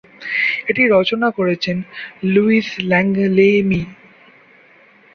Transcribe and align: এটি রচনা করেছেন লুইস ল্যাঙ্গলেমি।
এটি 0.69 0.83
রচনা 0.95 1.27
করেছেন 1.37 1.77
লুইস 2.25 2.69
ল্যাঙ্গলেমি। 2.89 3.81